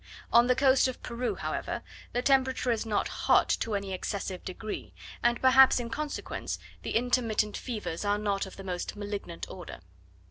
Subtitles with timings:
[0.33, 4.95] On the coast of Peru, however, the temperature is not hot to any excessive degree;
[5.21, 9.79] and perhaps in consequence, the intermittent fevers are not of the most malignant order.